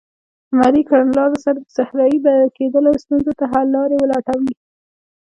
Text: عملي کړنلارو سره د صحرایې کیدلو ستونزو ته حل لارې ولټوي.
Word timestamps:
عملي 0.53 0.81
کړنلارو 0.89 1.37
سره 1.45 1.57
د 1.61 1.67
صحرایې 1.77 2.19
کیدلو 2.57 2.91
ستونزو 3.03 3.31
ته 3.39 3.45
حل 3.51 3.65
لارې 3.75 3.95
ولټوي. 3.99 4.53